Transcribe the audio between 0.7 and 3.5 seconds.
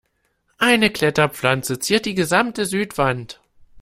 Kletterpflanze ziert die gesamte Südwand.